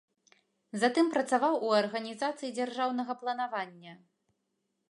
Затым 0.83 1.11
працаваў 1.15 1.59
у 1.67 1.69
арганізацыі 1.81 2.53
дзяржаўнага 2.57 3.13
планавання. 3.21 3.93